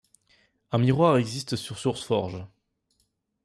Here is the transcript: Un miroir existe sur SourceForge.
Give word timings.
Un 0.71 0.79
miroir 0.79 1.17
existe 1.17 1.55
sur 1.55 1.77
SourceForge. 1.77 2.47